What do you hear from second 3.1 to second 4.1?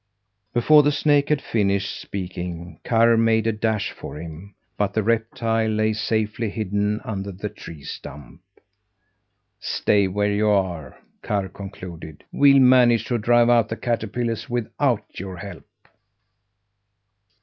made a dash